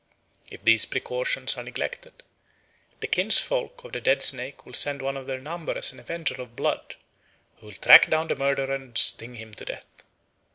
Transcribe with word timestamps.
If 0.49 0.63
these 0.65 0.85
precautions 0.87 1.57
are 1.57 1.63
neglected, 1.63 2.23
the 3.01 3.05
kinsfolk 3.05 3.83
of 3.83 3.91
the 3.91 4.01
dead 4.01 4.23
snake 4.23 4.65
will 4.65 4.73
send 4.73 4.99
one 4.99 5.15
of 5.15 5.27
their 5.27 5.39
number 5.39 5.77
as 5.77 5.91
an 5.93 5.99
avenger 5.99 6.41
of 6.41 6.55
blood, 6.55 6.95
who 7.57 7.67
will 7.67 7.73
track 7.73 8.09
down 8.09 8.27
the 8.27 8.35
murderer 8.35 8.73
and 8.73 8.97
sting 8.97 9.35
him 9.35 9.53
to 9.53 9.63
death. 9.65 10.01